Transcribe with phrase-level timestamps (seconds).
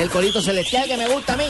[0.00, 1.44] es el corito celestial que me gusta a mí.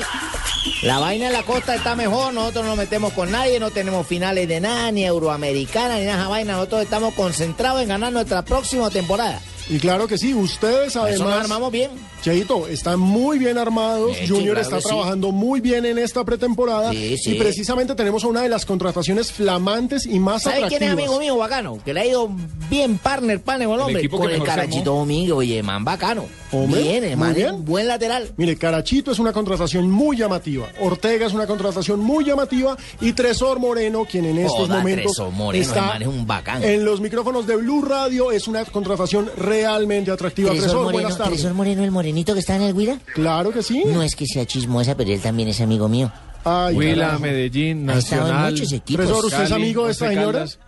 [0.83, 4.07] La vaina en la costa está mejor, nosotros no nos metemos con nadie, no tenemos
[4.07, 6.53] finales de nada, ni euroamericana, ni nada de vaina.
[6.55, 9.41] Nosotros estamos concentrados en ganar nuestra próxima temporada.
[9.69, 11.93] Y claro que sí, ustedes Eso nos además, armamos bien.
[12.23, 14.17] Cheito, están muy bien armados.
[14.17, 14.89] Sí, Junior claro está sí.
[14.89, 16.91] trabajando muy bien en esta pretemporada.
[16.91, 17.31] Sí, sí.
[17.33, 21.21] Y precisamente tenemos a una de las contrataciones flamantes y más ¿Sabes quién es amigo
[21.21, 21.79] mío bacano?
[21.85, 22.29] Que le ha ido
[22.69, 24.03] bien partner, pane con el hombre.
[24.03, 26.25] que con el carachito Domingo, oye, man bacano.
[26.53, 27.65] Hombre, bien, muy bien.
[27.65, 28.31] buen lateral.
[28.37, 30.67] Mire, Carachito es una contratación muy llamativa.
[30.81, 32.77] Ortega es una contratación muy llamativa.
[33.01, 36.65] Y Tresor Moreno, quien en estos Joda, momentos Tresor Moreno, está es un bacán.
[36.65, 40.51] en los micrófonos de Blue Radio, es una contratación realmente atractiva.
[40.51, 41.35] Tresor Tresor, Moreno, buenas tardes.
[41.35, 42.99] Tresor Moreno, el morenito que está en el Guira.
[43.15, 43.85] Claro que sí.
[43.87, 46.11] No es que sea chismosa, pero él también es amigo mío.
[46.45, 47.21] Ay, Huila, carajo.
[47.21, 48.53] Medellín, Ha estado en Nacional.
[48.53, 49.07] muchos equipos.
[49.07, 50.33] Tresor, ¿usted es amigo de esta señora?
[50.33, 50.59] Caldas.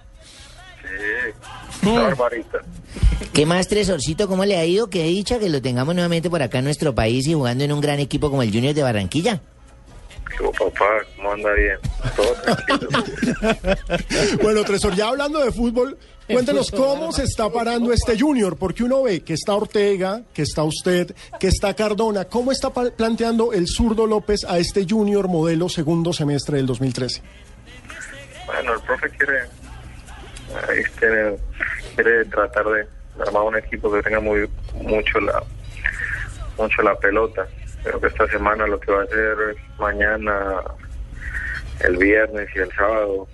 [1.82, 2.58] Barbarita.
[3.32, 4.28] ¿Qué más, Tresorcito?
[4.28, 4.90] ¿Cómo le ha ido?
[4.90, 7.80] Qué dicha que lo tengamos nuevamente por acá en nuestro país y jugando en un
[7.80, 9.40] gran equipo como el Junior de Barranquilla.
[10.36, 10.84] ¿Qué hubo, papá?
[11.16, 11.78] ¿Cómo anda bien?
[12.16, 12.88] Todo tranquilo.
[14.42, 19.02] Bueno, Tresor, ya hablando de fútbol, cuéntenos cómo se está parando este Junior, porque uno
[19.02, 22.24] ve que está Ortega, que está usted, que está Cardona.
[22.26, 27.22] ¿Cómo está planteando el zurdo López a este Junior modelo segundo semestre del 2013?
[28.46, 29.44] Bueno, el profe quiere,
[30.68, 32.86] ahí quiere, tratar de
[33.20, 35.42] armar un equipo que tenga muy mucho la
[36.58, 37.46] mucho la pelota.
[37.82, 40.60] Creo que esta semana lo que va a hacer es mañana,
[41.80, 43.26] el viernes y el sábado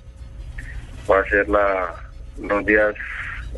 [1.10, 1.94] va a ser la,
[2.40, 2.94] los días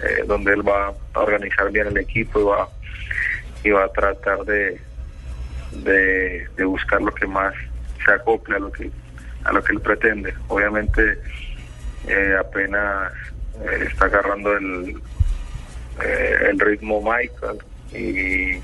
[0.02, 2.68] eh, donde él va a organizar bien el equipo y va
[3.62, 4.80] y va a tratar de,
[5.72, 7.54] de, de buscar lo que más
[8.04, 8.90] se acople a lo que
[9.44, 10.34] a lo que él pretende.
[10.48, 11.18] Obviamente
[12.06, 13.12] eh, apenas
[13.60, 15.00] eh, está agarrando el,
[16.02, 17.58] eh, el ritmo Michael
[17.92, 18.60] y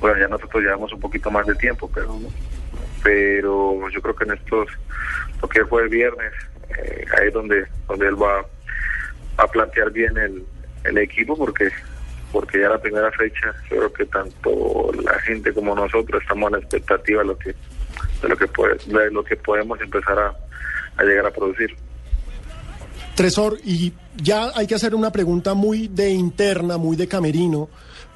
[0.00, 2.18] bueno ya nosotros llevamos un poquito más de tiempo pero
[3.02, 4.68] pero yo creo que en estos
[5.42, 6.32] lo que fue el viernes
[6.78, 8.44] eh, ahí es donde donde él va
[9.36, 10.44] a plantear bien el,
[10.84, 11.70] el equipo porque
[12.32, 16.62] porque ya la primera fecha creo que tanto la gente como nosotros estamos a la
[16.62, 17.54] expectativa de lo que
[18.22, 20.34] de lo que puede, de lo que podemos empezar a,
[20.96, 21.76] a llegar a producir.
[23.14, 27.68] Tresor, y ya hay que hacer una pregunta muy de interna, muy de camerino,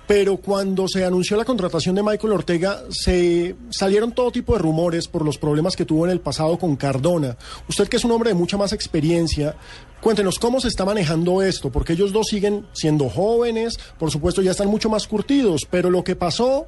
[0.09, 5.07] pero cuando se anunció la contratación de Michael Ortega, se salieron todo tipo de rumores
[5.07, 7.37] por los problemas que tuvo en el pasado con Cardona.
[7.69, 9.55] Usted que es un hombre de mucha más experiencia,
[10.01, 14.53] cuéntenos cómo se está manejando esto, porque ellos dos siguen siendo jóvenes, por supuesto ya
[14.53, 16.67] están mucho más curtidos, pero lo que pasó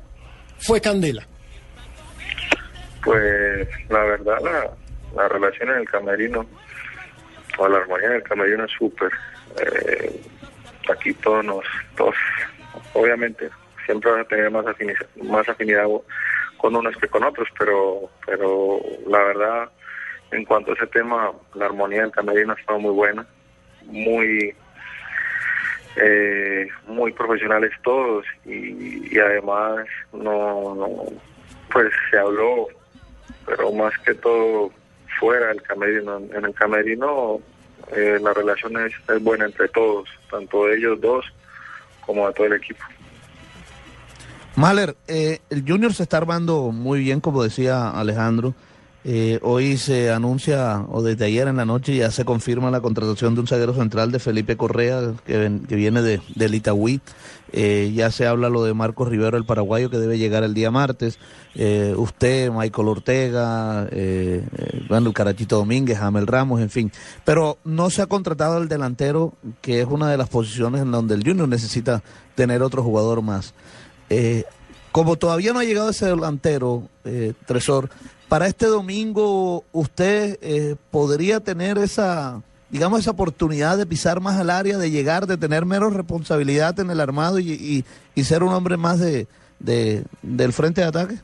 [0.58, 1.26] fue candela.
[3.02, 4.70] Pues la verdad, la,
[5.16, 6.44] la relación en el camerino,
[7.68, 9.10] la armonía en el camerino es súper.
[9.60, 10.20] Eh,
[10.90, 11.64] aquí todos nos,
[11.96, 12.14] todos,
[12.94, 13.48] obviamente,
[13.84, 15.86] siempre van a tener más afinidad, más afinidad
[16.56, 19.70] con unos que con otros, pero, pero la verdad,
[20.30, 23.26] en cuanto a ese tema, la armonía del camerino ha estado muy buena,
[23.86, 24.54] muy,
[25.96, 31.06] eh, muy profesionales todos y, además no,
[31.72, 32.68] pues se habló
[33.46, 34.70] pero más que todo
[35.20, 36.16] fuera del camerino.
[36.16, 37.40] En el camerino
[37.94, 41.24] eh, la relación es, buena entre todos, tanto de ellos dos
[42.04, 42.82] como de todo el equipo.
[44.56, 48.54] Mahler, eh, el Junior se está armando muy bien, como decía Alejandro.
[49.02, 53.34] Eh, hoy se anuncia, o desde ayer en la noche ya se confirma la contratación
[53.34, 57.00] de un zaguero central de Felipe Correa, que, viene de, del Itagüí.
[57.52, 60.70] Eh, ya se habla lo de Marcos Rivero, el paraguayo, que debe llegar el día
[60.70, 61.18] martes.
[61.54, 64.44] Eh, usted, Michael Ortega, eh,
[64.88, 66.92] bueno, Carachito Domínguez, Amel Ramos, en fin.
[67.24, 71.14] Pero no se ha contratado el delantero, que es una de las posiciones en donde
[71.14, 72.02] el Junior necesita
[72.34, 73.54] tener otro jugador más.
[74.92, 76.88] Como todavía no ha llegado ese delantero,
[77.46, 77.90] Tresor,
[78.30, 82.40] para este domingo usted eh, podría tener esa,
[82.70, 86.90] digamos, esa oportunidad de pisar más al área, de llegar, de tener menos responsabilidad en
[86.90, 87.84] el armado y, y-
[88.14, 89.26] y ser un hombre más de,
[89.58, 91.16] de- del frente de ataque.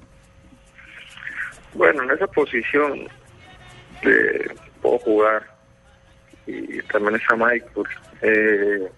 [1.74, 3.06] Bueno, en esa posición
[4.02, 4.48] eh,
[4.82, 5.46] puedo jugar
[6.44, 7.86] y también está Michael
[8.22, 8.88] eh,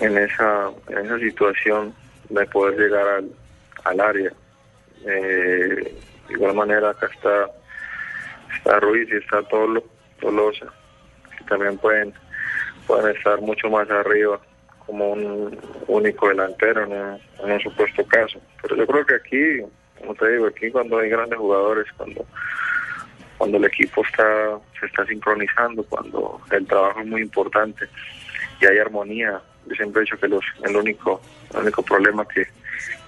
[0.00, 1.94] en esa en esa situación
[2.28, 3.30] de poder llegar al,
[3.84, 4.32] al área.
[5.06, 5.98] Eh,
[6.34, 7.46] de igual manera acá está
[8.56, 9.84] está Ruiz y está Tolo,
[10.20, 10.66] Tolosa,
[11.38, 12.12] que también pueden
[12.86, 14.40] pueden estar mucho más arriba
[14.86, 18.38] como un único delantero en un, supuesto caso.
[18.60, 22.26] Pero yo creo que aquí, como te digo, aquí cuando hay grandes jugadores, cuando
[23.38, 27.86] cuando el equipo está se está sincronizando, cuando el trabajo es muy importante
[28.60, 31.20] y hay armonía, yo siempre he dicho que los el único
[31.54, 32.46] el único problema que,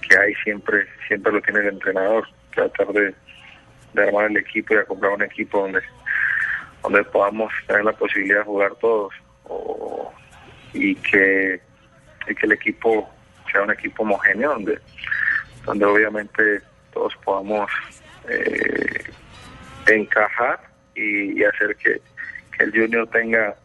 [0.07, 3.13] que hay siempre siempre lo tiene el entrenador, tratar de,
[4.01, 5.81] armar el equipo y comprar un equipo donde
[6.83, 9.13] donde podamos tener la posibilidad de jugar todos
[9.45, 10.13] o,
[10.73, 11.59] y que
[12.27, 13.09] y que el equipo
[13.51, 14.79] sea un equipo homogéneo donde
[15.65, 16.61] donde obviamente
[16.93, 17.69] todos podamos
[18.29, 19.11] eh,
[19.87, 20.59] encajar
[20.95, 22.01] y, hacer que,
[22.57, 23.55] que el junior tenga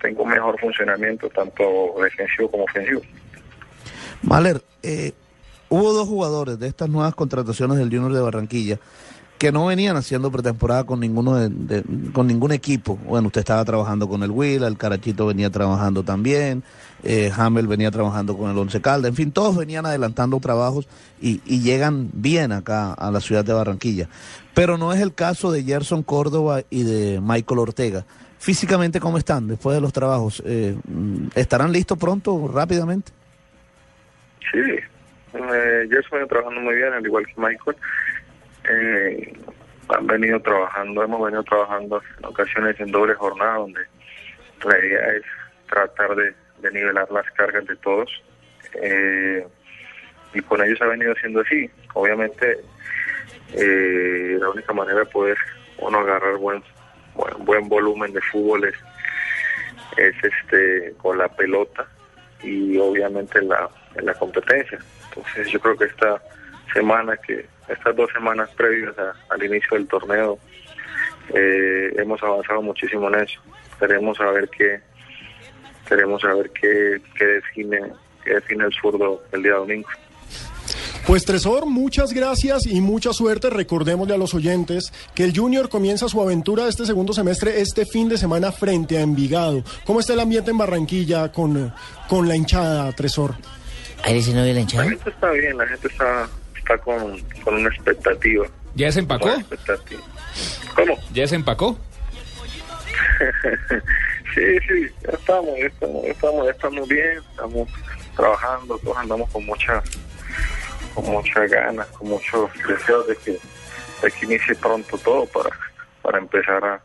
[0.00, 3.00] tenga un mejor funcionamiento tanto defensivo como ofensivo.
[4.22, 5.12] Mahler, eh,
[5.68, 8.78] hubo dos jugadores de estas nuevas contrataciones del Junior de Barranquilla
[9.38, 12.96] que no venían haciendo pretemporada con ninguno de, con ningún equipo.
[13.06, 16.62] Bueno, usted estaba trabajando con el Huila, el Carachito venía trabajando también,
[17.02, 20.88] eh, Hamel venía trabajando con el Once Calda, en fin, todos venían adelantando trabajos
[21.20, 24.08] y, y llegan bien acá a la ciudad de Barranquilla.
[24.54, 28.06] Pero no es el caso de Gerson Córdoba y de Michael Ortega.
[28.38, 30.42] Físicamente, ¿cómo están después de los trabajos?
[30.46, 30.76] Eh,
[31.34, 33.12] ¿Estarán listos pronto, rápidamente?
[34.50, 34.60] Sí,
[35.34, 37.76] eh, yo estoy trabajando muy bien, al igual que Michael.
[38.68, 39.32] Eh,
[39.88, 43.80] han venido trabajando, hemos venido trabajando en ocasiones en doble jornada, donde
[44.64, 45.22] la idea es
[45.68, 46.34] tratar de,
[46.72, 48.10] nivelar las cargas de todos.
[48.82, 49.46] Eh,
[50.34, 51.70] y con ellos ha venido siendo así.
[51.94, 52.58] Obviamente,
[53.52, 55.36] eh, la única manera de poder
[55.78, 56.62] uno agarrar buen,
[57.38, 58.74] buen, volumen de fútbol es,
[59.96, 61.86] es este con la pelota
[62.42, 64.78] y obviamente en la, en la competencia.
[65.16, 66.20] Entonces yo creo que esta
[66.72, 68.94] semana, que estas dos semanas previas
[69.30, 70.38] al inicio del torneo,
[71.34, 73.40] eh, hemos avanzado muchísimo en eso.
[73.78, 74.80] Queremos saber qué,
[75.88, 77.80] queremos saber qué, qué define,
[78.24, 79.88] qué define el zurdo el día domingo.
[81.06, 83.48] Pues Tresor, muchas gracias y mucha suerte.
[83.48, 88.08] Recordémosle a los oyentes que el Junior comienza su aventura este segundo semestre este fin
[88.08, 89.62] de semana frente a Envigado.
[89.84, 91.72] ¿Cómo está el ambiente en Barranquilla con,
[92.08, 93.36] con la hinchada, Tresor?
[94.04, 94.88] ¿Eres el novio de la La hinchada?
[94.88, 98.46] gente está bien, la gente está, está con, con una expectativa.
[98.74, 99.30] ¿Ya se empacó?
[100.74, 100.98] ¿Cómo?
[101.12, 101.78] ¿Ya se empacó?
[104.34, 107.68] sí, sí, ya estamos, ya estamos, ya estamos, ya estamos bien, estamos
[108.16, 109.82] trabajando, todos andamos con mucha,
[110.94, 113.32] con muchas ganas, con muchos deseos de que,
[114.02, 115.50] de que inicie pronto todo para,
[116.02, 116.80] para empezar a,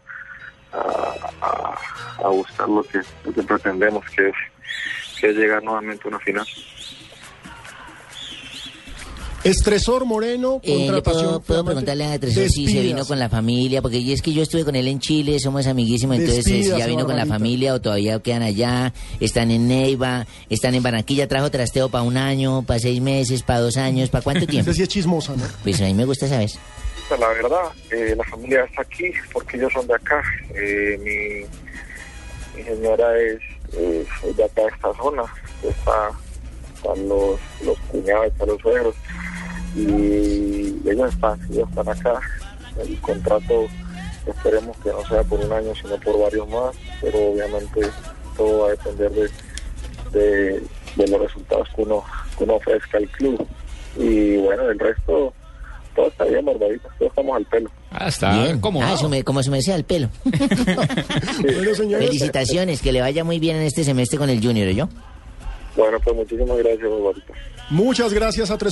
[0.73, 1.77] a, a,
[2.23, 4.35] a buscar lo que, lo que pretendemos, que es,
[5.21, 6.45] que es llegar nuevamente a una final.
[9.43, 11.41] Estresor Moreno, Eh, ¿le contratación.
[11.41, 13.81] puedo, preguntarle a Tresor si se vino con la familia?
[13.81, 16.69] Porque y es que yo estuve con él en Chile, somos amiguísimos, entonces eh, si
[16.77, 21.27] ya vino con la familia o todavía quedan allá, están en Neiva, están en Barranquilla,
[21.27, 24.69] trajo trasteo para un año, para seis meses, para dos años, ¿para cuánto tiempo?
[24.69, 25.43] Usted sí es chismosa, ¿no?
[25.63, 26.51] Pues a mí me gusta saber.
[27.19, 30.21] La verdad, eh, la familia está aquí porque ellos son de acá.
[30.55, 30.99] Eh,
[32.55, 33.39] mi, mi señora es,
[33.73, 35.23] eh, de acá de esta zona.
[35.63, 36.11] Está,
[36.75, 38.95] están los, los cuñados, están los suegros.
[39.75, 42.19] Y ellos están, ellos están acá.
[42.79, 43.67] El contrato
[44.25, 46.75] esperemos que no sea por un año, sino por varios más.
[47.01, 47.81] Pero obviamente
[48.37, 49.11] todo va a depender
[50.11, 50.63] de,
[50.95, 52.03] de, los resultados que uno,
[52.37, 53.47] que uno ofrezca al club.
[53.97, 55.33] Y bueno, el resto
[55.95, 57.69] todo está bien, Barbadita, todos estamos al pelo.
[58.03, 58.59] Ah, está Bien.
[58.59, 60.09] como Ah, eso me- como se me decía el pelo.
[60.25, 62.07] Bueno, señores.
[62.07, 64.89] Felicitaciones, que le vaya muy bien en este semestre con el Junior, ¿yo?
[65.75, 67.33] Bueno, pues muchísimas gracias, Barbarita.
[67.69, 68.69] Muchas gracias a Tresor.